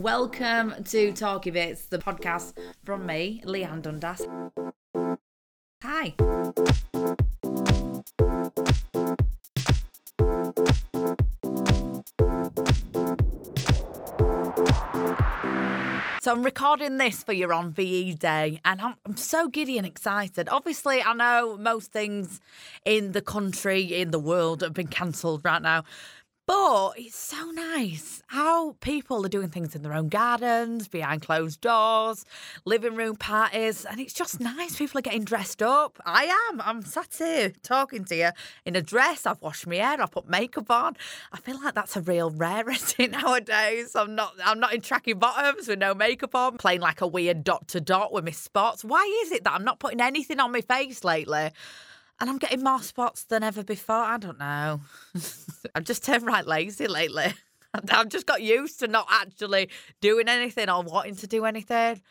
welcome 0.00 0.74
to 0.82 1.12
Talky 1.12 1.50
Bits, 1.50 1.84
the 1.86 1.98
podcast 1.98 2.54
from 2.84 3.04
me, 3.04 3.42
Leanne 3.44 3.82
Dundas. 3.82 4.26
Hi. 5.82 6.14
So 16.22 16.32
I'm 16.32 16.42
recording 16.42 16.98
this 16.98 17.22
for 17.22 17.32
your 17.32 17.52
on 17.52 17.72
VE 17.72 18.14
day, 18.14 18.60
and 18.64 18.80
I'm, 18.80 18.94
I'm 19.06 19.16
so 19.16 19.48
giddy 19.48 19.78
and 19.78 19.86
excited. 19.86 20.48
Obviously, 20.50 21.02
I 21.02 21.14
know 21.14 21.56
most 21.58 21.92
things 21.92 22.40
in 22.84 23.12
the 23.12 23.22
country, 23.22 23.82
in 23.82 24.10
the 24.10 24.18
world, 24.18 24.60
have 24.60 24.74
been 24.74 24.88
cancelled 24.88 25.44
right 25.44 25.62
now. 25.62 25.84
But 26.50 26.94
it's 26.96 27.16
so 27.16 27.52
nice 27.52 28.24
how 28.26 28.72
people 28.80 29.24
are 29.24 29.28
doing 29.28 29.50
things 29.50 29.76
in 29.76 29.82
their 29.82 29.92
own 29.92 30.08
gardens, 30.08 30.88
behind 30.88 31.22
closed 31.22 31.60
doors, 31.60 32.24
living 32.64 32.96
room 32.96 33.14
parties, 33.14 33.84
and 33.84 34.00
it's 34.00 34.12
just 34.12 34.40
nice. 34.40 34.74
People 34.74 34.98
are 34.98 35.02
getting 35.02 35.22
dressed 35.22 35.62
up. 35.62 36.00
I 36.04 36.24
am. 36.50 36.60
I'm 36.60 36.82
sat 36.82 37.14
here 37.16 37.52
talking 37.62 38.04
to 38.06 38.16
you 38.16 38.30
in 38.64 38.74
a 38.74 38.82
dress. 38.82 39.26
I've 39.26 39.40
washed 39.40 39.68
my 39.68 39.76
hair. 39.76 40.02
I've 40.02 40.10
put 40.10 40.28
makeup 40.28 40.72
on. 40.72 40.96
I 41.32 41.38
feel 41.38 41.62
like 41.62 41.76
that's 41.76 41.94
a 41.94 42.00
real 42.00 42.30
rarity 42.30 43.06
nowadays. 43.06 43.94
I'm 43.94 44.16
not. 44.16 44.34
I'm 44.44 44.58
not 44.58 44.74
in 44.74 44.80
tracky 44.80 45.16
bottoms 45.16 45.68
with 45.68 45.78
no 45.78 45.94
makeup 45.94 46.34
on, 46.34 46.58
playing 46.58 46.80
like 46.80 47.00
a 47.00 47.06
weird 47.06 47.44
dot 47.44 47.68
to 47.68 47.80
dot 47.80 48.12
with 48.12 48.24
my 48.24 48.32
spots. 48.32 48.84
Why 48.84 49.04
is 49.24 49.30
it 49.30 49.44
that 49.44 49.52
I'm 49.52 49.64
not 49.64 49.78
putting 49.78 50.00
anything 50.00 50.40
on 50.40 50.50
my 50.50 50.62
face 50.62 51.04
lately? 51.04 51.52
And 52.20 52.28
I'm 52.28 52.38
getting 52.38 52.62
more 52.62 52.82
spots 52.82 53.24
than 53.24 53.42
ever 53.42 53.64
before. 53.64 53.96
I 53.96 54.18
don't 54.18 54.38
know. 54.38 54.80
I've 55.74 55.84
just 55.84 56.04
turned 56.04 56.26
right 56.26 56.46
lazy 56.46 56.86
lately. 56.86 57.32
I've 57.90 58.08
just 58.08 58.26
got 58.26 58.42
used 58.42 58.80
to 58.80 58.88
not 58.88 59.06
actually 59.10 59.70
doing 60.00 60.28
anything 60.28 60.68
or 60.68 60.82
wanting 60.82 61.16
to 61.16 61.26
do 61.26 61.44
anything. 61.44 62.02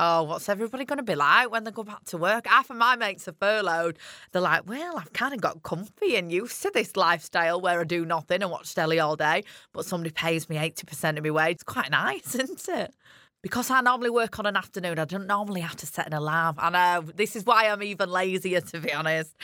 Oh, 0.00 0.22
what's 0.22 0.48
everybody 0.48 0.84
going 0.84 0.98
to 0.98 1.02
be 1.02 1.16
like 1.16 1.50
when 1.50 1.64
they 1.64 1.72
go 1.72 1.82
back 1.82 2.04
to 2.06 2.16
work? 2.16 2.46
Half 2.46 2.70
of 2.70 2.76
my 2.76 2.94
mates 2.94 3.26
are 3.26 3.32
furloughed. 3.32 3.98
They're 4.30 4.40
like, 4.40 4.68
well, 4.68 4.96
I've 4.96 5.12
kind 5.12 5.34
of 5.34 5.40
got 5.40 5.64
comfy 5.64 6.14
and 6.14 6.30
used 6.30 6.62
to 6.62 6.70
this 6.72 6.96
lifestyle 6.96 7.60
where 7.60 7.80
I 7.80 7.84
do 7.84 8.04
nothing 8.04 8.42
and 8.42 8.50
watch 8.52 8.76
telly 8.76 9.00
all 9.00 9.16
day, 9.16 9.42
but 9.72 9.84
somebody 9.84 10.12
pays 10.12 10.48
me 10.48 10.56
80% 10.56 11.18
of 11.18 11.24
my 11.24 11.30
wage. 11.30 11.54
It's 11.56 11.62
quite 11.64 11.90
nice, 11.90 12.34
isn't 12.36 12.68
it? 12.68 12.94
Because 13.42 13.70
I 13.70 13.80
normally 13.80 14.10
work 14.10 14.38
on 14.38 14.46
an 14.46 14.56
afternoon, 14.56 14.98
I 14.98 15.04
don't 15.04 15.26
normally 15.26 15.60
have 15.60 15.76
to 15.76 15.86
set 15.86 16.06
an 16.06 16.12
alarm. 16.12 16.56
I 16.58 16.70
know 16.70 17.02
this 17.14 17.36
is 17.36 17.46
why 17.46 17.68
I'm 17.68 17.82
even 17.82 18.10
lazier, 18.10 18.60
to 18.60 18.80
be 18.80 18.92
honest. 18.92 19.34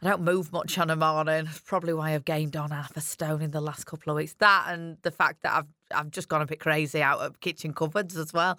I 0.00 0.08
don't 0.08 0.22
move 0.22 0.52
much 0.52 0.78
on 0.78 0.90
a 0.90 0.96
morning. 0.96 1.46
It's 1.46 1.60
probably 1.60 1.92
why 1.92 2.14
I've 2.14 2.24
gained 2.24 2.56
on 2.56 2.70
half 2.70 2.96
a 2.96 3.00
stone 3.00 3.42
in 3.42 3.50
the 3.50 3.60
last 3.60 3.84
couple 3.84 4.10
of 4.10 4.16
weeks. 4.16 4.34
That 4.38 4.66
and 4.68 4.96
the 5.02 5.10
fact 5.10 5.42
that 5.42 5.52
I've 5.52 5.66
I've 5.94 6.10
just 6.10 6.28
gone 6.28 6.40
a 6.40 6.46
bit 6.46 6.60
crazy 6.60 7.02
out 7.02 7.20
of 7.20 7.40
kitchen 7.40 7.74
cupboards 7.74 8.16
as 8.16 8.32
well. 8.32 8.58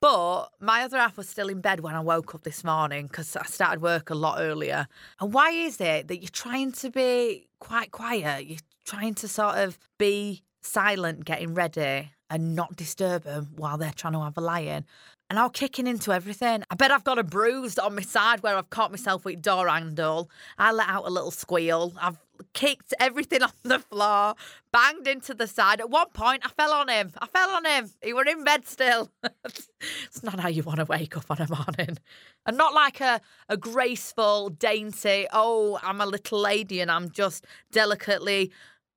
But 0.00 0.48
my 0.58 0.82
other 0.82 0.98
half 0.98 1.16
was 1.16 1.28
still 1.28 1.48
in 1.48 1.60
bed 1.60 1.78
when 1.78 1.94
I 1.94 2.00
woke 2.00 2.34
up 2.34 2.42
this 2.42 2.64
morning 2.64 3.06
because 3.06 3.36
I 3.36 3.44
started 3.44 3.80
work 3.80 4.10
a 4.10 4.16
lot 4.16 4.40
earlier. 4.40 4.88
And 5.20 5.32
why 5.32 5.50
is 5.50 5.80
it 5.80 6.08
that 6.08 6.16
you're 6.16 6.28
trying 6.28 6.72
to 6.72 6.90
be 6.90 7.46
quite 7.60 7.92
quiet? 7.92 8.46
You're 8.46 8.58
trying 8.84 9.14
to 9.14 9.28
sort 9.28 9.58
of 9.58 9.78
be 9.98 10.42
silent, 10.60 11.24
getting 11.24 11.54
ready, 11.54 12.10
and 12.32 12.56
not 12.56 12.74
disturb 12.74 13.24
them 13.24 13.50
while 13.56 13.76
they're 13.76 13.92
trying 13.94 14.14
to 14.14 14.20
have 14.20 14.38
a 14.38 14.40
lie 14.40 14.60
in. 14.60 14.86
And 15.28 15.38
I'm 15.38 15.50
kicking 15.50 15.86
into 15.86 16.12
everything. 16.12 16.64
I 16.70 16.74
bet 16.74 16.90
I've 16.90 17.04
got 17.04 17.18
a 17.18 17.22
bruise 17.22 17.78
on 17.78 17.94
my 17.94 18.02
side 18.02 18.42
where 18.42 18.56
I've 18.56 18.70
caught 18.70 18.90
myself 18.90 19.24
with 19.24 19.42
door 19.42 19.68
handle. 19.68 20.30
I 20.58 20.72
let 20.72 20.88
out 20.88 21.06
a 21.06 21.10
little 21.10 21.30
squeal. 21.30 21.92
I've 22.00 22.18
kicked 22.54 22.94
everything 22.98 23.42
on 23.42 23.52
the 23.62 23.78
floor, 23.78 24.34
banged 24.72 25.06
into 25.06 25.34
the 25.34 25.46
side. 25.46 25.80
At 25.80 25.90
one 25.90 26.08
point, 26.14 26.42
I 26.44 26.48
fell 26.48 26.72
on 26.72 26.88
him. 26.88 27.12
I 27.18 27.26
fell 27.26 27.50
on 27.50 27.64
him. 27.66 27.90
He 28.02 28.14
were 28.14 28.24
in 28.24 28.44
bed 28.44 28.66
still. 28.66 29.10
it's 29.44 30.22
not 30.22 30.40
how 30.40 30.48
you 30.48 30.62
want 30.62 30.78
to 30.78 30.86
wake 30.86 31.16
up 31.16 31.30
on 31.30 31.40
a 31.40 31.48
morning. 31.48 31.98
And 32.46 32.56
not 32.56 32.74
like 32.74 33.00
a, 33.00 33.20
a 33.48 33.56
graceful, 33.56 34.48
dainty, 34.48 35.26
oh, 35.32 35.78
I'm 35.82 36.00
a 36.00 36.06
little 36.06 36.40
lady 36.40 36.80
and 36.80 36.90
I'm 36.90 37.10
just 37.10 37.46
delicately 37.70 38.52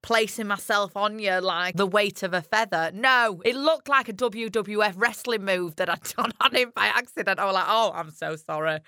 placing 0.06 0.46
myself 0.46 0.96
on 0.96 1.18
you 1.18 1.42
like 1.42 1.76
the 1.76 1.88
weight 1.88 2.22
of 2.22 2.32
a 2.32 2.42
feather. 2.42 2.92
No, 2.94 3.42
it 3.44 3.56
looked 3.56 3.90
like 3.90 4.08
a 4.08 4.14
WWF 4.14 4.94
wrestling 4.96 5.44
move 5.44 5.78
that 5.78 5.90
I'd 5.90 6.04
done 6.16 6.32
on 6.40 6.54
him 6.54 6.72
by 6.76 6.86
accident. 6.86 7.40
I 7.40 7.46
was 7.46 7.56
like, 7.56 7.66
oh, 7.68 7.92
I'm 7.96 8.12
so 8.12 8.36
sorry. 8.36 8.82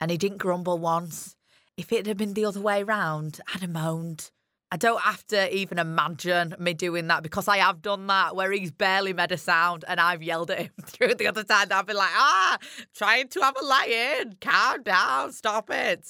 And 0.00 0.08
he 0.08 0.16
didn't 0.16 0.38
grumble 0.38 0.78
once. 0.78 1.34
If 1.76 1.92
it 1.92 2.06
had 2.06 2.16
been 2.16 2.34
the 2.34 2.44
other 2.44 2.60
way 2.60 2.84
round, 2.84 3.40
I'd 3.52 3.62
have 3.62 3.70
moaned. 3.70 4.30
I 4.70 4.76
don't 4.76 5.00
have 5.00 5.26
to 5.28 5.52
even 5.54 5.80
imagine 5.80 6.54
me 6.60 6.74
doing 6.74 7.08
that 7.08 7.24
because 7.24 7.48
I 7.48 7.58
have 7.58 7.82
done 7.82 8.06
that 8.06 8.36
where 8.36 8.52
he's 8.52 8.70
barely 8.70 9.12
made 9.12 9.32
a 9.32 9.36
sound 9.36 9.84
and 9.88 9.98
I've 9.98 10.22
yelled 10.22 10.52
at 10.52 10.58
him 10.58 10.70
through 10.84 11.16
the 11.16 11.26
other 11.26 11.44
side. 11.44 11.72
I've 11.72 11.86
been 11.86 11.96
like, 11.96 12.10
ah, 12.12 12.58
trying 12.94 13.28
to 13.28 13.40
have 13.40 13.56
a 13.60 13.64
lie 13.64 14.20
in. 14.20 14.36
Calm 14.40 14.84
down. 14.84 15.32
Stop 15.32 15.70
it. 15.70 16.06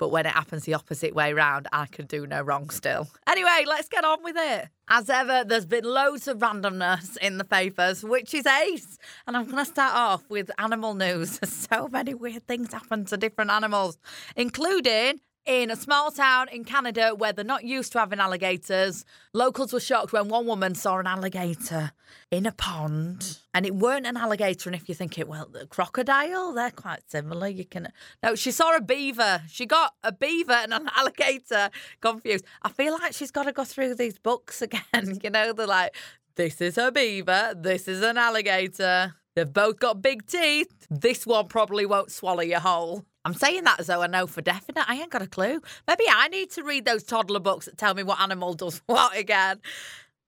But 0.00 0.08
when 0.08 0.24
it 0.24 0.32
happens 0.32 0.64
the 0.64 0.72
opposite 0.72 1.14
way 1.14 1.34
round, 1.34 1.68
I 1.74 1.84
can 1.84 2.06
do 2.06 2.26
no 2.26 2.40
wrong 2.40 2.70
still. 2.70 3.06
Anyway, 3.26 3.64
let's 3.66 3.86
get 3.86 4.02
on 4.02 4.24
with 4.24 4.34
it. 4.38 4.68
As 4.88 5.10
ever, 5.10 5.44
there's 5.46 5.66
been 5.66 5.84
loads 5.84 6.26
of 6.26 6.38
randomness 6.38 7.18
in 7.18 7.36
the 7.36 7.44
papers, 7.44 8.02
which 8.02 8.32
is 8.32 8.46
ace. 8.46 8.96
And 9.26 9.36
I'm 9.36 9.44
going 9.44 9.58
to 9.58 9.64
start 9.70 9.94
off 9.94 10.24
with 10.30 10.50
animal 10.58 10.94
news. 10.94 11.38
so 11.44 11.86
many 11.88 12.14
weird 12.14 12.46
things 12.46 12.72
happen 12.72 13.04
to 13.04 13.18
different 13.18 13.50
animals, 13.50 13.98
including 14.36 15.20
in 15.46 15.70
a 15.70 15.76
small 15.76 16.10
town 16.10 16.48
in 16.48 16.64
Canada 16.64 17.14
where 17.16 17.32
they're 17.32 17.44
not 17.44 17.64
used 17.64 17.92
to 17.92 17.98
having 17.98 18.20
alligators. 18.20 19.04
Locals 19.32 19.72
were 19.72 19.80
shocked 19.80 20.12
when 20.12 20.28
one 20.28 20.46
woman 20.46 20.74
saw 20.74 20.98
an 20.98 21.06
alligator 21.06 21.92
in 22.30 22.46
a 22.46 22.52
pond. 22.52 23.38
And 23.52 23.66
it 23.66 23.74
weren't 23.74 24.06
an 24.06 24.16
alligator. 24.16 24.68
And 24.68 24.76
if 24.76 24.88
you 24.88 24.94
think 24.94 25.18
it, 25.18 25.26
well, 25.26 25.48
the 25.50 25.66
crocodile, 25.66 26.52
they're 26.52 26.70
quite 26.70 27.10
similar. 27.10 27.48
You 27.48 27.64
can. 27.64 27.88
No, 28.22 28.34
she 28.34 28.50
saw 28.50 28.76
a 28.76 28.80
beaver. 28.80 29.42
She 29.48 29.66
got 29.66 29.94
a 30.02 30.12
beaver 30.12 30.52
and 30.52 30.72
an 30.72 30.88
alligator 30.96 31.70
confused. 32.00 32.44
I 32.62 32.68
feel 32.68 32.92
like 32.92 33.14
she's 33.14 33.30
got 33.30 33.44
to 33.44 33.52
go 33.52 33.64
through 33.64 33.94
these 33.96 34.18
books 34.18 34.62
again. 34.62 35.18
you 35.22 35.30
know, 35.30 35.52
they're 35.52 35.66
like, 35.66 35.94
this 36.36 36.60
is 36.60 36.78
a 36.78 36.92
beaver, 36.92 37.54
this 37.56 37.88
is 37.88 38.02
an 38.02 38.16
alligator. 38.16 39.14
They've 39.34 39.52
both 39.52 39.78
got 39.78 40.02
big 40.02 40.26
teeth. 40.26 40.86
This 40.90 41.26
one 41.26 41.48
probably 41.48 41.86
won't 41.86 42.10
swallow 42.10 42.40
you 42.40 42.58
whole. 42.58 43.04
I'm 43.24 43.34
saying 43.34 43.64
that 43.64 43.80
as 43.80 43.88
though 43.88 44.02
I 44.02 44.06
know 44.06 44.26
for 44.26 44.40
definite. 44.40 44.88
I 44.88 44.94
ain't 44.94 45.10
got 45.10 45.22
a 45.22 45.26
clue. 45.26 45.60
Maybe 45.86 46.04
I 46.10 46.28
need 46.28 46.50
to 46.52 46.62
read 46.62 46.84
those 46.86 47.02
toddler 47.02 47.40
books 47.40 47.66
that 47.66 47.76
tell 47.76 47.94
me 47.94 48.02
what 48.02 48.20
animal 48.20 48.54
does 48.54 48.80
what 48.86 49.16
again. 49.16 49.60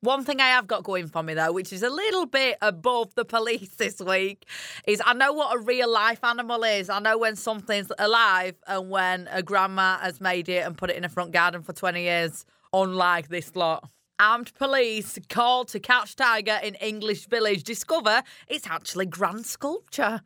One 0.01 0.25
thing 0.25 0.41
I 0.41 0.49
have 0.49 0.67
got 0.67 0.83
going 0.83 1.07
for 1.07 1.23
me 1.23 1.35
though, 1.35 1.53
which 1.53 1.73
is 1.73 1.83
a 1.83 1.89
little 1.89 2.27
bit 2.27 2.59
above 2.61 3.15
the 3.15 3.25
police 3.25 3.71
this 3.79 4.01
week, 4.01 4.47
is 4.87 5.01
I 5.05 5.15
know 5.15 5.33
what 5.33 5.57
a 5.57 5.61
real 5.61 5.91
life 5.91 6.23
animal 6.25 6.65
is. 6.65 6.91
I 6.91 6.99
know 6.99 7.17
when 7.17 7.37
something's 7.37 7.93
alive 7.99 8.57
and 8.67 8.91
when 8.91 9.29
a 9.31 9.43
grandma 9.43 9.99
has 9.99 10.21
made 10.21 10.49
it 10.49 10.67
and 10.67 10.77
put 10.77 10.91
it 10.91 10.97
in 10.97 11.05
a 11.05 11.09
front 11.09 11.33
garden 11.33 11.63
for 11.63 11.73
20 11.73 12.03
years, 12.03 12.45
unlike 12.73 13.29
this 13.29 13.55
lot. 13.55 13.89
Armed 14.19 14.53
police 14.55 15.19
called 15.29 15.69
to 15.69 15.81
catch 15.81 16.15
tiger 16.15 16.59
in 16.63 16.75
English 16.77 17.27
village 17.27 17.63
discover 17.63 18.23
it's 18.49 18.67
actually 18.67 19.07
grand 19.07 19.47
sculpture. 19.47 20.21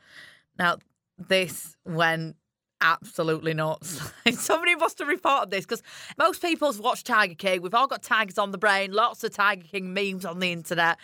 Now, 0.58 0.78
this 1.18 1.76
went 1.84 2.36
absolutely 2.86 3.52
nuts. 3.52 4.00
Somebody 4.32 4.76
must 4.76 4.98
have 5.00 5.08
reported 5.08 5.50
this 5.50 5.64
because 5.64 5.82
most 6.16 6.40
people's 6.40 6.80
watched 6.80 7.06
Tiger 7.06 7.34
King. 7.34 7.62
We've 7.62 7.74
all 7.74 7.88
got 7.88 8.02
tigers 8.02 8.38
on 8.38 8.52
the 8.52 8.58
brain, 8.58 8.92
lots 8.92 9.24
of 9.24 9.32
Tiger 9.32 9.64
King 9.64 9.92
memes 9.92 10.24
on 10.24 10.38
the 10.38 10.52
internet. 10.52 10.98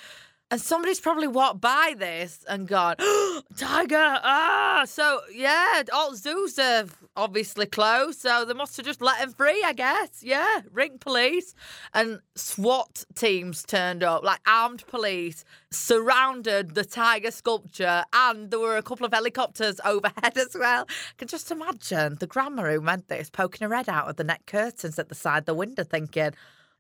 And 0.53 0.61
somebody's 0.61 1.01
probably 1.01 1.29
walked 1.29 1.63
by 1.63 1.95
this 1.97 2.45
and 2.47 2.69
gone, 2.69 2.97
oh, 2.99 3.41
Tiger, 3.57 3.97
ah. 3.97 4.83
So, 4.87 5.23
yeah, 5.35 5.83
all 5.95 6.15
zoos 6.15 6.59
are 6.59 6.85
obviously 7.17 7.65
closed. 7.65 8.21
So 8.21 8.45
they 8.45 8.53
must 8.53 8.77
have 8.77 8.85
just 8.85 9.01
let 9.01 9.17
him 9.17 9.33
free, 9.33 9.63
I 9.65 9.73
guess. 9.73 10.23
Yeah, 10.23 10.61
ring 10.71 10.99
police. 11.01 11.55
And 11.95 12.21
SWAT 12.35 13.07
teams 13.15 13.63
turned 13.63 14.03
up, 14.03 14.25
like 14.25 14.41
armed 14.47 14.87
police, 14.89 15.47
surrounded 15.71 16.75
the 16.75 16.85
tiger 16.85 17.31
sculpture. 17.31 18.05
And 18.13 18.51
there 18.51 18.61
were 18.61 18.77
a 18.77 18.83
couple 18.83 19.07
of 19.07 19.15
helicopters 19.15 19.81
overhead 19.87 20.37
as 20.37 20.55
well. 20.55 20.85
I 20.87 21.15
can 21.17 21.29
just 21.29 21.51
imagine 21.51 22.19
the 22.21 22.27
grandma 22.27 22.65
who 22.65 22.83
meant 22.83 23.09
this 23.09 23.31
poking 23.31 23.67
her 23.67 23.75
head 23.75 23.89
out 23.89 24.11
of 24.11 24.17
the 24.17 24.25
net 24.25 24.43
curtains 24.45 24.99
at 24.99 25.09
the 25.09 25.15
side 25.15 25.39
of 25.39 25.47
the 25.47 25.55
window 25.55 25.83
thinking, 25.83 26.33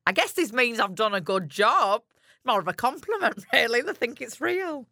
I 0.06 0.12
guess 0.12 0.32
this 0.32 0.52
means 0.52 0.78
I've 0.78 0.94
done 0.94 1.14
a 1.14 1.22
good 1.22 1.48
job 1.48 2.02
more 2.44 2.60
of 2.60 2.68
a 2.68 2.72
compliment, 2.72 3.44
really. 3.52 3.82
They 3.82 3.92
think 3.92 4.20
it's 4.20 4.40
real. 4.40 4.86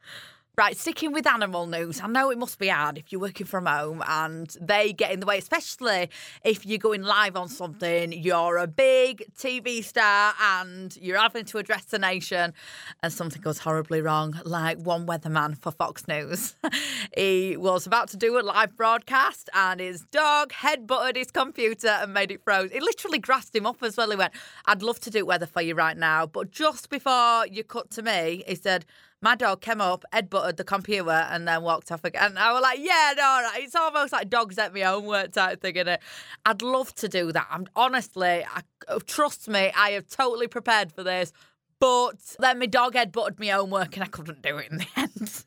Right, 0.61 0.77
sticking 0.77 1.13
with 1.13 1.27
animal 1.27 1.67
news. 1.67 2.03
I 2.03 2.07
know 2.07 2.29
it 2.31 2.37
must 2.37 2.59
be 2.59 2.69
hard 2.69 2.99
if 2.99 3.11
you're 3.11 3.21
working 3.23 3.47
from 3.47 3.65
home 3.65 4.05
and 4.07 4.55
they 4.61 4.93
get 4.93 5.11
in 5.11 5.21
the 5.21 5.25
way, 5.25 5.39
especially 5.39 6.11
if 6.45 6.67
you're 6.67 6.77
going 6.77 7.01
live 7.03 7.35
on 7.35 7.49
something, 7.49 8.13
you're 8.13 8.59
a 8.59 8.67
big 8.67 9.25
TV 9.39 9.83
star 9.83 10.35
and 10.39 10.95
you're 10.99 11.19
having 11.19 11.47
to 11.47 11.57
address 11.57 11.85
the 11.87 11.99
nation 11.99 12.53
and 13.03 13.11
something 13.11 13.41
goes 13.41 13.61
horribly 13.61 14.03
wrong, 14.03 14.39
like 14.45 14.77
one 14.81 15.07
weatherman 15.07 15.57
for 15.57 15.73
Fox 15.73 16.07
News. 16.07 16.55
he 17.17 17.57
was 17.57 17.87
about 17.87 18.11
to 18.11 18.19
do 18.19 18.39
a 18.39 18.43
live 18.43 18.77
broadcast 18.77 19.49
and 19.55 19.81
his 19.81 20.03
dog 20.13 20.53
headbutted 20.53 21.17
his 21.17 21.31
computer 21.31 21.89
and 21.89 22.13
made 22.13 22.31
it 22.31 22.45
froze. 22.45 22.71
It 22.71 22.83
literally 22.83 23.19
grassed 23.19 23.57
him 23.57 23.65
up 23.65 23.83
as 23.83 23.97
well. 23.97 24.11
He 24.11 24.17
went, 24.17 24.35
I'd 24.67 24.83
love 24.83 25.01
to 25.01 25.11
do 25.11 25.25
weather 25.25 25.47
for 25.47 25.63
you 25.63 25.75
right 25.75 25.97
now, 25.97 26.27
but 26.27 26.51
just 26.51 26.91
before 26.91 27.47
you 27.47 27.65
cut 27.65 27.91
to 27.93 28.03
me, 28.03 28.45
he 28.47 28.57
said, 28.57 28.85
My 29.23 29.35
dog 29.35 29.61
came 29.61 29.81
up, 29.81 30.05
headbutted 30.13 30.57
the 30.57 30.65
computer, 30.65 31.11
and 31.11 31.47
then 31.47 31.63
walked 31.63 31.93
off 31.93 32.05
again. 32.05 32.31
And 32.31 32.39
I 32.39 32.53
was 32.53 32.63
like, 32.63 32.79
yeah, 32.81 33.13
no, 33.17 33.49
it's 33.57 33.75
almost 33.75 34.13
like 34.13 34.31
dogs 34.31 34.57
at 34.57 34.73
my 34.73 34.81
homework 34.81 35.33
type 35.33 35.61
thing, 35.61 35.75
innit? 35.75 35.99
I'd 36.47 36.63
love 36.63 36.95
to 36.97 37.09
do 37.09 37.31
that. 37.33 37.47
I'm 37.51 37.67
honestly, 37.77 38.45
I, 38.45 38.63
trust 39.07 39.49
me, 39.49 39.73
I 39.77 39.91
have 39.91 40.09
totally 40.09 40.49
prepared 40.49 40.91
for 40.91 41.03
this. 41.03 41.33
But 41.81 42.37
then 42.39 42.59
my 42.59 42.67
dog 42.67 42.95
headbutted 42.95 43.39
my 43.39 43.49
homework 43.49 43.97
and 43.97 44.05
I 44.05 44.07
couldn't 44.07 44.43
do 44.43 44.59
it 44.59 44.71
in 44.71 44.79
the 44.79 44.87
end. 44.97 45.45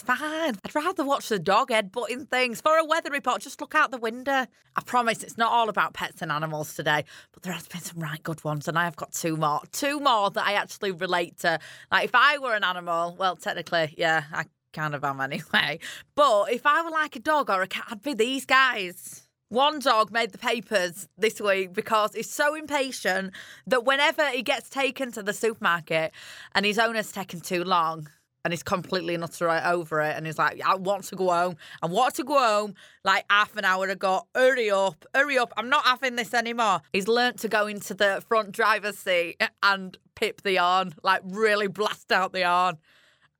It's 0.00 0.18
fine. 0.18 0.56
I'd 0.64 0.74
rather 0.74 1.04
watch 1.04 1.28
the 1.28 1.38
dog 1.38 1.68
headbutting 1.68 2.30
things. 2.30 2.62
For 2.62 2.78
a 2.78 2.84
weather 2.84 3.10
report, 3.10 3.42
just 3.42 3.60
look 3.60 3.74
out 3.74 3.90
the 3.90 3.98
window. 3.98 4.46
I 4.76 4.82
promise 4.86 5.22
it's 5.22 5.36
not 5.36 5.52
all 5.52 5.68
about 5.68 5.92
pets 5.92 6.22
and 6.22 6.32
animals 6.32 6.74
today, 6.74 7.04
but 7.32 7.42
there 7.42 7.52
has 7.52 7.68
been 7.68 7.82
some 7.82 8.00
right 8.00 8.22
good 8.22 8.42
ones, 8.42 8.66
and 8.66 8.78
I 8.78 8.84
have 8.84 8.96
got 8.96 9.12
two 9.12 9.36
more. 9.36 9.60
Two 9.72 10.00
more 10.00 10.30
that 10.30 10.46
I 10.46 10.54
actually 10.54 10.92
relate 10.92 11.38
to. 11.40 11.58
Like, 11.92 12.04
if 12.04 12.14
I 12.14 12.38
were 12.38 12.54
an 12.54 12.64
animal, 12.64 13.14
well, 13.18 13.36
technically, 13.36 13.94
yeah, 13.98 14.24
I 14.32 14.44
kind 14.72 14.94
of 14.94 15.04
am 15.04 15.20
anyway. 15.20 15.80
But 16.14 16.52
if 16.52 16.64
I 16.64 16.82
were 16.82 16.90
like 16.90 17.16
a 17.16 17.20
dog 17.20 17.50
or 17.50 17.60
a 17.60 17.66
cat, 17.66 17.84
I'd 17.90 18.02
be 18.02 18.14
these 18.14 18.46
guys. 18.46 19.28
One 19.50 19.80
dog 19.80 20.12
made 20.12 20.30
the 20.30 20.38
papers 20.38 21.08
this 21.18 21.40
week 21.40 21.74
because 21.74 22.14
he's 22.14 22.30
so 22.30 22.54
impatient 22.54 23.34
that 23.66 23.84
whenever 23.84 24.30
he 24.30 24.42
gets 24.42 24.70
taken 24.70 25.12
to 25.12 25.22
the 25.22 25.32
supermarket 25.32 26.12
and 26.54 26.64
his 26.64 26.78
owner's 26.78 27.10
taken 27.10 27.40
too 27.40 27.64
long, 27.64 28.08
and 28.44 28.52
he's 28.52 28.62
completely 28.62 29.14
and 29.14 29.24
utterly 29.24 29.58
over 29.58 30.00
it. 30.00 30.16
And 30.16 30.26
he's 30.26 30.38
like, 30.38 30.60
I 30.64 30.76
want 30.76 31.04
to 31.04 31.16
go 31.16 31.30
home. 31.30 31.56
I 31.82 31.86
want 31.86 32.14
to 32.16 32.24
go 32.24 32.38
home 32.38 32.74
like 33.04 33.24
half 33.30 33.56
an 33.56 33.64
hour 33.64 33.88
ago. 33.88 34.26
Hurry 34.34 34.70
up, 34.70 35.04
hurry 35.14 35.38
up. 35.38 35.52
I'm 35.56 35.68
not 35.68 35.84
having 35.84 36.16
this 36.16 36.32
anymore. 36.32 36.80
He's 36.92 37.08
learnt 37.08 37.38
to 37.40 37.48
go 37.48 37.66
into 37.66 37.94
the 37.94 38.22
front 38.28 38.52
driver's 38.52 38.98
seat 38.98 39.42
and 39.62 39.96
pip 40.14 40.42
the 40.42 40.56
horn, 40.56 40.94
like 41.02 41.20
really 41.24 41.66
blast 41.66 42.10
out 42.12 42.32
the 42.32 42.42
horn. 42.42 42.78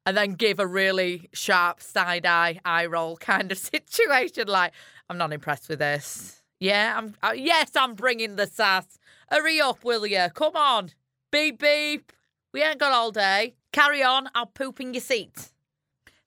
And 0.07 0.17
then 0.17 0.33
give 0.33 0.59
a 0.59 0.67
really 0.67 1.29
sharp 1.35 1.83
side 1.83 2.25
eye, 2.25 2.59
eye 2.65 2.87
roll 2.87 3.17
kind 3.19 3.53
of 3.53 3.59
situation. 3.59 4.49
Like, 4.49 4.73
I'm 5.09 5.19
not 5.19 5.33
impressed 5.33 5.69
with 5.69 5.79
this. 5.79 6.43
Yeah, 6.59 6.95
I'm. 6.97 7.15
Uh, 7.23 7.33
yes, 7.35 7.71
I'm 7.77 7.95
bringing 7.95 8.37
the 8.37 8.47
sass. 8.47 8.99
Hurry 9.31 9.61
up, 9.61 9.85
will 9.85 10.07
you? 10.07 10.27
Come 10.35 10.57
on. 10.57 10.91
Beep, 11.31 11.61
beep. 11.61 12.13
We 12.53 12.63
ain't 12.63 12.79
got 12.79 12.93
all 12.93 13.13
day. 13.13 13.55
Carry 13.73 14.03
on, 14.03 14.29
I'll 14.35 14.47
poop 14.47 14.81
in 14.81 14.95
your 14.95 15.01
seat. 15.01 15.53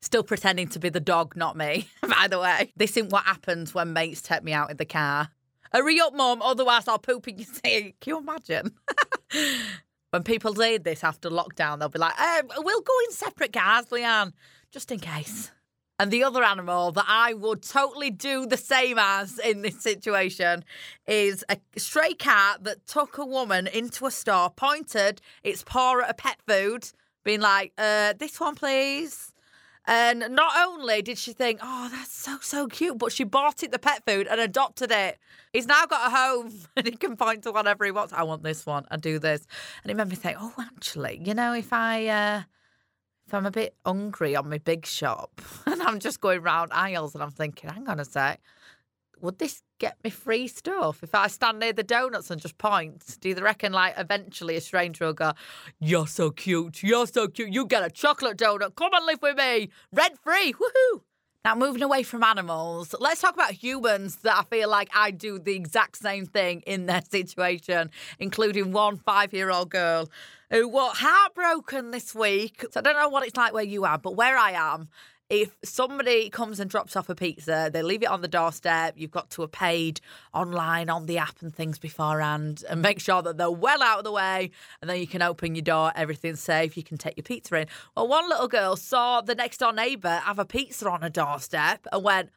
Still 0.02 0.24
pretending 0.24 0.68
to 0.70 0.80
be 0.80 0.90
the 0.90 1.00
dog, 1.00 1.36
not 1.36 1.58
me, 1.58 1.88
by 2.02 2.28
the 2.30 2.40
way. 2.40 2.72
This 2.76 2.92
isn't 2.98 3.12
what 3.12 3.26
happens 3.26 3.74
when 3.74 3.94
mates 3.94 4.22
take 4.22 4.44
me 4.44 4.54
out 4.54 4.72
in 4.72 4.78
the 4.78 4.86
car. 4.86 5.30
Hurry 5.74 6.00
up, 6.00 6.14
mum, 6.14 6.42
otherwise 6.42 6.88
I'll 6.88 7.00
poop 7.00 7.28
in 7.28 7.40
your 7.40 7.48
seat. 7.66 7.96
Can 8.00 8.12
you 8.12 8.20
imagine? 8.20 8.74
when 10.12 10.24
people 10.24 10.54
read 10.54 10.84
this 10.84 11.04
after 11.04 11.30
lockdown, 11.30 11.80
they'll 11.80 11.90
be 11.90 12.00
like, 12.00 12.20
um, 12.20 12.50
we'll 12.58 12.82
go 12.82 12.94
in 13.06 13.12
separate 13.12 13.54
cars, 13.54 13.88
Leanne, 13.88 14.34
just 14.72 14.92
in 14.92 15.00
case. 15.00 15.52
And 16.00 16.12
the 16.12 16.24
other 16.24 16.44
animal 16.44 16.92
that 16.94 17.06
I 17.08 17.34
would 17.34 17.62
totally 17.62 18.10
do 18.10 18.46
the 18.46 18.58
same 18.58 18.98
as 19.00 19.38
in 19.40 19.62
this 19.62 19.82
situation 19.82 20.66
is 21.08 21.46
a 21.50 21.58
stray 21.78 22.14
cat 22.14 22.64
that 22.64 22.86
took 22.88 23.18
a 23.18 23.26
woman 23.26 23.68
into 23.68 24.06
a 24.06 24.12
store, 24.12 24.50
pointed 24.50 25.22
its 25.44 25.64
paw 25.64 26.00
at 26.02 26.10
a 26.10 26.14
pet 26.14 26.38
food, 26.48 26.92
being 27.24 27.42
like, 27.42 27.74
uh, 27.78 28.14
this 28.18 28.40
one, 28.40 28.56
please. 28.56 29.32
And 29.86 30.28
not 30.30 30.54
only 30.66 31.02
did 31.02 31.18
she 31.18 31.34
think, 31.34 31.60
oh, 31.62 31.90
that's 31.92 32.14
so, 32.14 32.38
so 32.42 32.68
cute, 32.68 32.98
but 32.98 33.12
she 33.12 33.26
bought 33.26 33.64
it 33.64 33.72
the 33.72 33.80
pet 33.80 34.04
food 34.06 34.28
and 34.28 34.40
adopted 34.40 34.92
it. 34.92 35.20
He's 35.52 35.68
now 35.68 35.86
got 35.86 36.08
a 36.08 36.16
home 36.16 36.54
and 36.78 36.86
he 36.86 36.94
can 36.94 37.18
point 37.18 37.44
to 37.44 37.52
whatever 37.52 37.84
he 37.84 37.92
wants. 37.92 38.14
I 38.14 38.24
want 38.24 38.44
this 38.44 38.66
one. 38.66 38.86
I 38.90 38.98
do 38.98 39.20
this. 39.20 39.46
And 39.84 39.92
it 39.92 39.98
made 39.98 40.08
me 40.08 40.16
think, 40.16 40.38
oh, 40.40 40.54
actually, 40.60 41.22
you 41.24 41.34
know, 41.34 41.54
if 41.54 41.74
I. 41.74 42.08
Uh, 42.08 42.42
if 43.26 43.34
I'm 43.34 43.46
a 43.46 43.52
bit 43.52 43.74
hungry 43.86 44.36
on 44.36 44.50
my 44.50 44.58
big 44.58 44.86
shop 44.86 45.42
and 45.66 45.82
I'm 45.82 46.00
just 46.00 46.20
going 46.20 46.42
round 46.42 46.74
aisles 46.74 47.14
and 47.14 47.24
I'm 47.24 47.32
thinking, 47.32 47.70
hang 47.70 47.88
on 47.88 48.00
a 48.00 48.06
sec, 48.06 48.42
would 49.24 49.40
this 49.40 49.64
get 49.80 49.96
me 50.04 50.10
free 50.10 50.48
stuff 50.48 51.02
if 51.02 51.16
I 51.16 51.28
stand 51.28 51.60
near 51.60 51.72
the 51.72 51.82
donuts 51.82 52.30
and 52.30 52.42
just 52.42 52.58
point? 52.58 53.18
Do 53.22 53.30
you 53.30 53.36
reckon, 53.36 53.72
like, 53.72 53.94
eventually 53.98 54.58
a 54.58 54.62
stranger 54.62 55.06
will 55.06 55.14
go, 55.14 55.32
You're 55.80 56.08
so 56.08 56.30
cute, 56.30 56.84
you're 56.84 57.08
so 57.08 57.30
cute, 57.30 57.54
you 57.54 57.66
get 57.66 57.84
a 57.84 57.90
chocolate 57.90 58.38
donut, 58.38 58.76
come 58.76 58.94
and 58.94 59.06
live 59.06 59.22
with 59.22 59.38
me, 59.38 59.70
rent 59.94 60.20
free, 60.22 60.54
woohoo! 60.54 61.02
Now, 61.46 61.56
moving 61.56 61.84
away 61.84 62.04
from 62.04 62.24
animals, 62.24 62.96
let's 63.00 63.20
talk 63.22 63.34
about 63.34 63.52
humans 63.52 64.18
that 64.18 64.38
I 64.38 64.44
feel 64.44 64.70
like 64.70 64.90
I 64.94 65.12
do 65.12 65.40
the 65.40 65.56
exact 65.56 65.98
same 65.98 66.26
thing 66.26 66.62
in 66.68 66.86
their 66.86 67.02
situation, 67.12 67.92
including 68.20 68.72
one 68.74 68.98
five 68.98 69.34
year 69.34 69.52
old 69.52 69.70
girl 69.70 70.10
who 70.50 70.68
was 70.68 70.98
heartbroken 71.00 71.92
this 71.92 72.14
week. 72.14 72.64
So 72.72 72.80
I 72.80 72.82
don't 72.82 72.96
know 72.96 73.10
what 73.10 73.26
it's 73.26 73.36
like 73.36 73.54
where 73.54 73.64
you 73.64 73.86
are, 73.86 73.98
but 73.98 74.16
where 74.16 74.38
I 74.38 74.52
am, 74.52 74.88
if 75.30 75.56
somebody 75.64 76.30
comes 76.30 76.60
and 76.60 76.70
drops 76.70 76.96
off 76.96 77.10
a 77.10 77.16
pizza, 77.16 77.70
they 77.72 77.82
leave 77.82 78.04
it 78.04 78.10
on 78.10 78.22
the 78.22 78.28
doorstep. 78.28 78.96
You've 78.98 79.12
got 79.12 79.30
to 79.32 79.42
have 79.42 79.52
paid 79.52 80.02
online 80.34 80.90
on 80.90 81.06
the 81.06 81.18
app 81.18 81.42
and 81.42 81.54
things 81.54 81.80
beforehand 81.80 82.64
and 82.70 82.82
make 82.82 83.00
sure 83.00 83.22
that 83.22 83.38
they're 83.38 83.50
well 83.50 83.82
out 83.82 84.00
of 84.00 84.04
the 84.04 84.12
way. 84.12 84.52
And 84.82 84.90
then 84.90 85.00
you 85.00 85.08
can 85.08 85.22
open 85.22 85.56
your 85.56 85.64
door, 85.64 85.92
everything's 85.96 86.42
safe, 86.42 86.76
you 86.76 86.84
can 86.84 86.98
take 86.98 87.18
your 87.18 87.24
pizza 87.24 87.56
in. 87.56 87.68
Well, 87.96 88.08
one 88.08 88.30
little 88.30 88.48
girl 88.48 88.76
saw 88.76 89.22
the 89.22 89.36
next 89.36 89.58
door 89.58 89.74
neighbour 89.74 90.22
have 90.24 90.40
a 90.40 90.46
pizza 90.46 90.90
on 90.90 91.04
a 91.04 91.10
doorstep 91.10 91.88
and 91.92 92.04
went, 92.04 92.30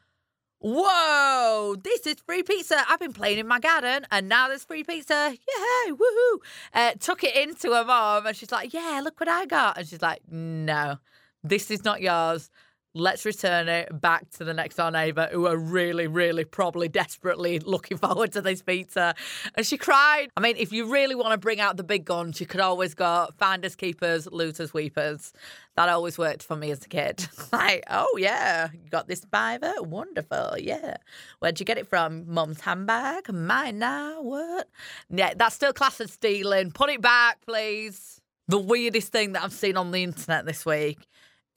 Whoa, 0.59 1.75
this 1.83 2.07
is 2.07 2.15
free 2.25 2.41
pizza. 2.41 2.83
I've 2.89 2.99
been 2.99 3.13
playing 3.13 3.37
in 3.37 3.47
my 3.47 3.59
garden 3.59 4.07
and 4.09 4.27
now 4.27 4.47
there's 4.47 4.63
free 4.63 4.83
pizza. 4.83 5.31
Yay, 5.31 5.91
woohoo. 5.91 6.39
Uh, 6.73 6.93
took 6.99 7.23
it 7.23 7.35
into 7.35 7.73
her 7.73 7.85
mom 7.85 8.25
and 8.25 8.35
she's 8.35 8.51
like, 8.51 8.73
Yeah, 8.73 9.01
look 9.03 9.19
what 9.19 9.29
I 9.29 9.45
got. 9.45 9.77
And 9.77 9.87
she's 9.87 10.01
like, 10.01 10.21
No, 10.31 10.97
this 11.43 11.69
is 11.69 11.83
not 11.83 12.01
yours 12.01 12.49
let's 12.97 13.25
return 13.25 13.69
it 13.69 14.01
back 14.01 14.29
to 14.31 14.43
the 14.43 14.53
next 14.53 14.75
door 14.75 14.91
neighbour 14.91 15.29
who 15.31 15.45
are 15.45 15.57
really, 15.57 16.07
really 16.07 16.43
probably 16.43 16.87
desperately 16.87 17.59
looking 17.59 17.97
forward 17.97 18.31
to 18.33 18.41
this 18.41 18.61
pizza. 18.61 19.15
And 19.55 19.65
she 19.65 19.77
cried. 19.77 20.27
I 20.35 20.41
mean, 20.41 20.55
if 20.57 20.71
you 20.71 20.91
really 20.91 21.15
want 21.15 21.31
to 21.31 21.37
bring 21.37 21.59
out 21.59 21.77
the 21.77 21.83
big 21.83 22.05
guns, 22.05 22.39
you 22.39 22.47
could 22.47 22.59
always 22.59 22.93
go 22.93 23.27
finders 23.37 23.75
keepers, 23.75 24.27
looters 24.31 24.73
weepers. 24.73 25.33
That 25.75 25.89
always 25.89 26.17
worked 26.17 26.43
for 26.43 26.55
me 26.55 26.71
as 26.71 26.83
a 26.83 26.87
kid. 26.87 27.27
like, 27.51 27.83
oh 27.89 28.17
yeah, 28.17 28.69
you 28.73 28.89
got 28.89 29.07
this 29.07 29.23
fiver? 29.31 29.73
Wonderful, 29.79 30.55
yeah. 30.57 30.97
Where'd 31.39 31.59
you 31.59 31.65
get 31.65 31.77
it 31.77 31.87
from? 31.87 32.25
Mum's 32.27 32.61
handbag? 32.61 33.31
Mine 33.31 33.79
now? 33.79 34.21
What? 34.21 34.69
Yeah, 35.09 35.33
that's 35.35 35.55
still 35.55 35.73
class 35.73 36.01
as 36.01 36.11
stealing. 36.11 36.71
Put 36.71 36.89
it 36.89 37.01
back, 37.01 37.45
please. 37.45 38.21
The 38.47 38.57
weirdest 38.57 39.11
thing 39.11 39.33
that 39.33 39.43
I've 39.43 39.53
seen 39.53 39.77
on 39.77 39.91
the 39.91 40.03
internet 40.03 40.45
this 40.45 40.65
week 40.65 41.05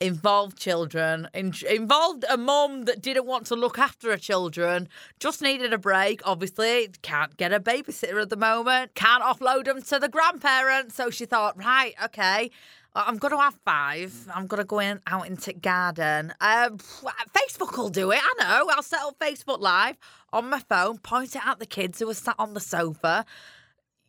involved 0.01 0.57
children, 0.57 1.29
in, 1.33 1.53
involved 1.69 2.25
a 2.29 2.35
mum 2.35 2.85
that 2.85 3.01
didn't 3.01 3.25
want 3.25 3.45
to 3.45 3.55
look 3.55 3.77
after 3.77 4.09
her 4.09 4.17
children, 4.17 4.89
just 5.19 5.41
needed 5.41 5.71
a 5.71 5.77
break. 5.77 6.21
Obviously, 6.25 6.89
can't 7.03 7.37
get 7.37 7.53
a 7.53 7.59
babysitter 7.59 8.21
at 8.21 8.29
the 8.29 8.35
moment, 8.35 8.95
can't 8.95 9.23
offload 9.23 9.65
them 9.65 9.81
to 9.81 9.99
the 9.99 10.09
grandparents. 10.09 10.95
So 10.95 11.09
she 11.09 11.25
thought, 11.25 11.57
right, 11.57 11.93
okay. 12.03 12.51
I'm 12.93 13.17
going 13.17 13.31
to 13.31 13.39
have 13.39 13.57
five. 13.63 14.27
I'm 14.35 14.47
going 14.47 14.57
to 14.61 14.65
go 14.65 14.79
in 14.79 14.99
out 15.07 15.25
into 15.25 15.53
garden. 15.53 16.33
Um, 16.41 16.77
Facebook 16.77 17.77
will 17.77 17.89
do 17.89 18.11
it. 18.11 18.19
I 18.21 18.33
know. 18.43 18.69
I'll 18.69 18.83
set 18.83 18.99
up 18.99 19.17
Facebook 19.17 19.61
Live 19.61 19.95
on 20.33 20.49
my 20.49 20.59
phone, 20.59 20.97
point 20.97 21.35
it 21.35 21.47
at 21.47 21.59
the 21.59 21.65
kids 21.65 21.99
who 21.99 22.09
are 22.09 22.13
sat 22.13 22.35
on 22.37 22.53
the 22.53 22.59
sofa. 22.59 23.25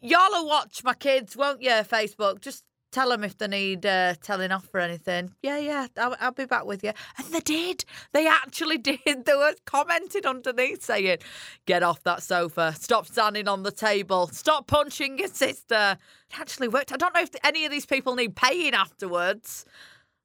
Y'all 0.00 0.30
will 0.30 0.48
watch 0.48 0.82
my 0.82 0.94
kids, 0.94 1.36
won't 1.36 1.62
you? 1.62 1.70
Facebook. 1.70 2.40
Just 2.40 2.64
tell 2.92 3.08
them 3.08 3.24
if 3.24 3.38
they 3.38 3.48
need 3.48 3.84
uh, 3.84 4.14
telling 4.22 4.52
off 4.52 4.68
or 4.72 4.80
anything. 4.80 5.34
Yeah, 5.42 5.58
yeah, 5.58 5.86
I'll, 5.96 6.14
I'll, 6.20 6.32
be 6.32 6.44
back 6.44 6.66
with 6.66 6.84
you. 6.84 6.92
And 7.18 7.26
they 7.28 7.40
did. 7.40 7.84
They 8.12 8.28
actually 8.28 8.78
did. 8.90 9.00
They 9.04 9.34
were 9.34 9.54
commented 9.64 10.26
underneath 10.26 10.84
saying, 10.84 11.18
get 11.66 11.82
off 11.82 12.02
that 12.04 12.22
sofa. 12.22 12.74
Stop 12.78 13.06
standing 13.06 13.48
on 13.48 13.62
the 13.62 13.72
table. 13.72 14.28
Stop 14.28 14.66
punching 14.66 15.18
your 15.18 15.28
sister. 15.28 15.96
It 16.30 16.40
actually 16.40 16.68
worked. 16.68 16.92
I 16.92 16.96
don't 16.96 17.14
know 17.14 17.22
if 17.22 17.30
any 17.42 17.64
of 17.64 17.70
these 17.70 17.86
people 17.86 18.14
need 18.14 18.36
paying 18.36 18.74
afterwards, 18.74 19.64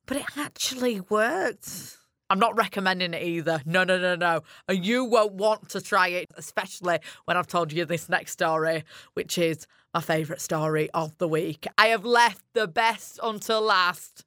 but 0.06 0.18
it 0.18 0.26
actually 0.38 1.02
worked. 1.02 1.98
I'm 2.30 2.40
not 2.40 2.58
recommending 2.58 3.14
it 3.14 3.24
either. 3.24 3.62
No, 3.66 3.84
no, 3.84 3.98
no, 3.98 4.16
no. 4.16 4.42
And 4.68 4.86
you 4.86 5.06
won't 5.06 5.34
want 5.34 5.70
to 5.70 5.82
try 5.82 6.10
it, 6.10 6.30
especially 6.36 7.00
when 7.26 7.38
I've 7.38 7.48
told 7.48 7.72
you 7.72 7.86
this 7.86 8.10
next 8.10 8.34
story, 8.34 8.84
which 9.14 9.38
is 9.38 9.66
my 9.94 10.02
favourite 10.02 10.42
story 10.42 10.90
of 10.94 11.18
the 11.20 11.28
week. 11.28 11.68
I 11.78 11.88
have 11.88 12.04
left 12.04 12.42
the 12.54 12.68
best 12.68 13.20
until 13.24 13.62
last. 13.62 14.26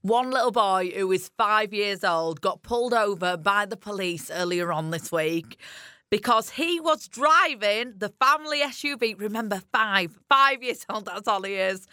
One 0.00 0.30
little 0.30 0.50
boy 0.50 0.92
who 0.96 1.12
is 1.12 1.30
five 1.38 1.72
years 1.72 2.02
old 2.02 2.40
got 2.40 2.62
pulled 2.62 2.94
over 2.94 3.36
by 3.36 3.66
the 3.66 3.76
police 3.76 4.30
earlier 4.30 4.72
on 4.72 4.90
this 4.90 5.12
week 5.12 5.58
because 6.10 6.50
he 6.50 6.80
was 6.80 7.06
driving 7.06 7.94
the 7.98 8.08
family 8.20 8.60
SUV. 8.62 9.20
Remember, 9.20 9.62
five, 9.72 10.18
five 10.28 10.62
years 10.62 10.84
old, 10.88 11.04
that's 11.06 11.28
all 11.28 11.42
he 11.42 11.54
is 11.54 11.86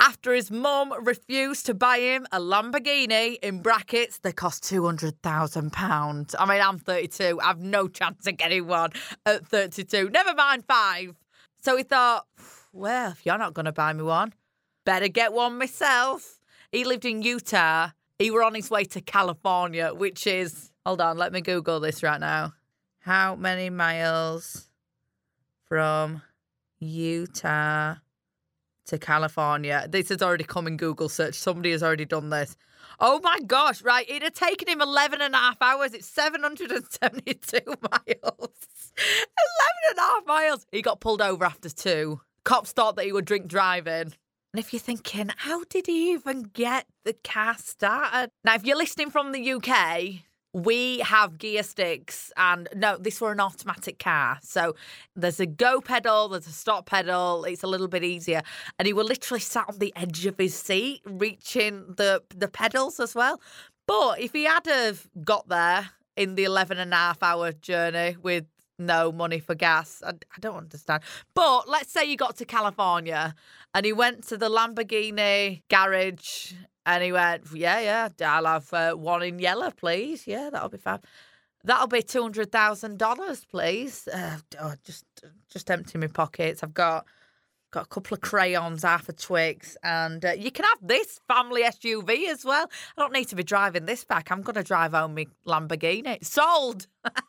after 0.00 0.34
his 0.34 0.50
mum 0.50 0.92
refused 1.04 1.66
to 1.66 1.74
buy 1.74 1.98
him 1.98 2.26
a 2.32 2.38
Lamborghini, 2.38 3.38
in 3.42 3.62
brackets, 3.62 4.18
they 4.18 4.32
cost 4.32 4.62
£200,000. 4.64 6.34
I 6.38 6.46
mean, 6.46 6.60
I'm 6.60 6.78
32. 6.78 7.40
I've 7.42 7.60
no 7.60 7.88
chance 7.88 8.26
of 8.26 8.36
getting 8.36 8.66
one 8.66 8.90
at 9.24 9.46
32. 9.46 10.10
Never 10.10 10.34
mind 10.34 10.64
five. 10.68 11.14
So 11.62 11.76
he 11.76 11.82
thought, 11.82 12.26
well, 12.72 13.12
if 13.12 13.24
you're 13.24 13.38
not 13.38 13.54
going 13.54 13.64
to 13.64 13.72
buy 13.72 13.92
me 13.92 14.02
one, 14.02 14.34
better 14.84 15.08
get 15.08 15.32
one 15.32 15.58
myself. 15.58 16.40
he 16.70 16.84
lived 16.84 17.04
in 17.04 17.22
Utah. 17.22 17.90
He 18.18 18.30
were 18.30 18.42
on 18.42 18.54
his 18.54 18.70
way 18.70 18.84
to 18.84 19.00
California, 19.00 19.92
which 19.94 20.26
is 20.26 20.70
hold 20.84 21.00
on, 21.00 21.18
let 21.18 21.32
me 21.32 21.40
Google 21.40 21.80
this 21.80 22.02
right 22.02 22.20
now. 22.20 22.52
How 23.00 23.34
many 23.34 23.70
miles 23.70 24.68
from 25.68 26.22
Utah 26.78 27.96
to 28.86 28.98
California? 28.98 29.86
This 29.88 30.08
has 30.08 30.22
already 30.22 30.44
come 30.44 30.66
in 30.66 30.76
Google 30.76 31.08
search. 31.08 31.34
Somebody 31.34 31.72
has 31.72 31.82
already 31.82 32.04
done 32.04 32.30
this. 32.30 32.56
Oh 33.00 33.20
my 33.22 33.38
gosh, 33.46 33.82
right. 33.82 34.08
It 34.08 34.22
had 34.22 34.34
taken 34.34 34.68
him 34.68 34.80
11 34.80 35.20
and 35.20 35.34
a 35.34 35.38
half 35.38 35.60
hours. 35.60 35.92
It's 35.92 36.06
772 36.06 37.58
miles. 37.66 38.06
11 38.08 38.48
and 39.90 39.98
a 39.98 40.00
half 40.00 40.26
miles. 40.26 40.66
He 40.72 40.82
got 40.82 41.00
pulled 41.00 41.20
over 41.20 41.44
after 41.44 41.68
two. 41.68 42.20
Cops 42.44 42.72
thought 42.72 42.96
that 42.96 43.04
he 43.04 43.12
would 43.12 43.24
drink 43.24 43.48
driving. 43.48 44.12
And 44.52 44.64
if 44.64 44.72
you're 44.72 44.80
thinking, 44.80 45.30
how 45.36 45.64
did 45.64 45.86
he 45.86 46.12
even 46.12 46.44
get 46.44 46.86
the 47.04 47.12
car 47.12 47.56
started? 47.58 48.30
Now, 48.44 48.54
if 48.54 48.64
you're 48.64 48.76
listening 48.76 49.10
from 49.10 49.32
the 49.32 49.52
UK, 49.52 50.22
we 50.56 51.00
have 51.00 51.36
gear 51.36 51.62
sticks 51.62 52.32
and 52.38 52.66
no 52.74 52.96
this 52.96 53.20
were 53.20 53.30
an 53.30 53.40
automatic 53.40 53.98
car. 53.98 54.38
So 54.40 54.74
there's 55.14 55.38
a 55.38 55.44
go 55.44 55.82
pedal 55.82 56.30
there's 56.30 56.46
a 56.46 56.52
stop 56.52 56.86
pedal 56.86 57.44
it's 57.44 57.62
a 57.62 57.66
little 57.66 57.88
bit 57.88 58.02
easier. 58.02 58.40
And 58.78 58.86
he 58.86 58.94
will 58.94 59.04
literally 59.04 59.40
sat 59.40 59.66
on 59.68 59.78
the 59.78 59.92
edge 59.96 60.24
of 60.24 60.38
his 60.38 60.54
seat 60.54 61.02
reaching 61.04 61.84
the 61.98 62.22
the 62.34 62.48
pedals 62.48 62.98
as 63.00 63.14
well. 63.14 63.38
But 63.86 64.20
if 64.20 64.32
he 64.32 64.44
had 64.44 64.64
have 64.66 65.06
got 65.22 65.46
there 65.48 65.90
in 66.16 66.36
the 66.36 66.44
11 66.44 66.78
and 66.78 66.94
a 66.94 66.96
half 66.96 67.22
hour 67.22 67.52
journey 67.52 68.16
with 68.22 68.46
no 68.78 69.12
money 69.12 69.40
for 69.40 69.54
gas. 69.54 70.02
I, 70.04 70.10
I, 70.10 70.40
don't 70.40 70.56
understand. 70.56 71.02
But 71.34 71.68
let's 71.68 71.92
say 71.92 72.04
you 72.04 72.16
got 72.16 72.36
to 72.36 72.44
California 72.44 73.34
and 73.74 73.86
he 73.86 73.92
went 73.92 74.26
to 74.28 74.36
the 74.36 74.48
Lamborghini 74.48 75.62
garage 75.68 76.52
and 76.84 77.02
he 77.02 77.12
went, 77.12 77.44
yeah, 77.52 77.80
yeah, 77.80 78.08
I'll 78.28 78.46
have 78.46 78.72
uh, 78.72 78.92
one 78.92 79.22
in 79.22 79.38
yellow, 79.38 79.70
please. 79.70 80.26
Yeah, 80.26 80.50
that'll 80.52 80.68
be 80.68 80.78
fine. 80.78 81.00
That'll 81.64 81.88
be 81.88 82.02
two 82.02 82.22
hundred 82.22 82.52
thousand 82.52 82.98
dollars, 82.98 83.44
please. 83.44 84.06
Uh, 84.06 84.38
oh, 84.60 84.74
just, 84.84 85.04
just 85.50 85.68
empty 85.68 85.98
my 85.98 86.06
pockets. 86.06 86.62
I've 86.62 86.74
got, 86.74 87.06
got 87.72 87.86
a 87.86 87.88
couple 87.88 88.14
of 88.14 88.20
crayons, 88.20 88.84
half 88.84 89.08
a 89.08 89.12
Twix, 89.12 89.76
and 89.82 90.24
uh, 90.24 90.32
you 90.38 90.52
can 90.52 90.64
have 90.64 90.78
this 90.80 91.18
family 91.26 91.64
SUV 91.64 92.28
as 92.28 92.44
well. 92.44 92.70
I 92.96 93.00
don't 93.00 93.12
need 93.12 93.28
to 93.28 93.36
be 93.36 93.42
driving 93.42 93.86
this 93.86 94.04
back. 94.04 94.30
I'm 94.30 94.42
going 94.42 94.54
to 94.54 94.62
drive 94.62 94.92
home 94.92 95.16
my 95.16 95.26
Lamborghini. 95.44 96.24
Sold. 96.24 96.86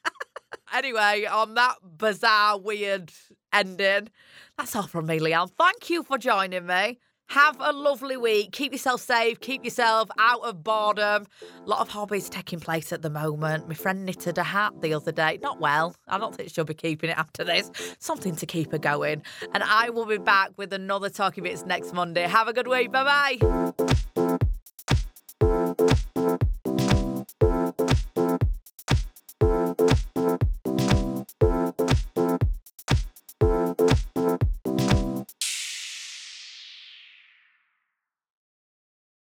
anyway, 0.74 1.26
on 1.30 1.54
that 1.56 1.76
bizarre, 1.98 2.60
weird 2.60 3.12
ending, 3.54 4.10
that's 4.58 4.76
all 4.76 4.88
from 4.88 5.06
me, 5.06 5.20
Leanne. 5.20 5.52
Thank 5.58 5.90
you 5.90 6.04
for 6.04 6.18
joining 6.18 6.66
me. 6.66 7.00
Have 7.30 7.58
a 7.60 7.74
lovely 7.74 8.16
week. 8.16 8.54
Keep 8.54 8.72
yourself 8.72 9.02
safe. 9.02 9.42
Keep 9.42 9.66
yourself 9.66 10.10
out 10.18 10.42
of 10.44 10.64
boredom. 10.64 11.28
A 11.66 11.70
lot 11.70 11.82
of 11.82 11.90
hobbies 11.90 12.30
taking 12.30 12.60
place 12.60 12.94
at 12.94 13.02
the 13.02 13.10
moment. 13.10 13.68
My 13.68 13.74
friend 13.74 14.06
knitted 14.06 14.38
a 14.38 14.44
hat 14.44 14.82
the 14.82 14.94
other 14.94 15.12
day. 15.12 15.38
Not 15.42 15.60
well. 15.60 15.96
I 16.08 16.18
don't 16.18 16.34
think 16.34 16.50
she'll 16.50 16.64
be 16.64 16.74
keeping 16.74 17.10
it 17.10 17.18
after 17.18 17.44
this. 17.44 17.70
Something 18.00 18.36
to 18.38 18.46
keep 18.46 18.72
her 18.72 18.78
going. 18.78 19.24
And 19.54 19.62
I 19.62 19.90
will 19.90 20.06
be 20.06 20.18
back 20.18 20.52
with 20.56 20.72
another 20.72 21.10
Talking 21.10 21.44
Bits 21.44 21.66
next 21.66 21.94
Monday. 21.94 22.24
Have 22.24 22.48
a 22.48 22.54
good 22.54 22.68
week. 22.68 22.94
Bye 22.94 23.38
bye. 23.38 24.38